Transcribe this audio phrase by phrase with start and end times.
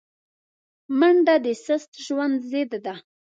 [0.99, 2.95] منډه د سست ژوند ضد ده